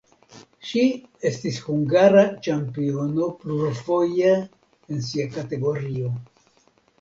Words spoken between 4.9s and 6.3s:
sia kategorio.